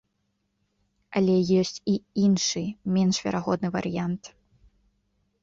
Але 1.19 1.35
ёсць 1.63 1.77
і 1.93 1.97
іншы, 2.23 2.65
менш 2.97 3.15
верагодны 3.27 3.67
варыянт. 3.79 4.23